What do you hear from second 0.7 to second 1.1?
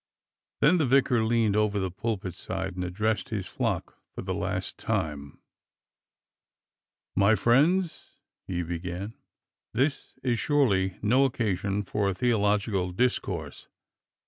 the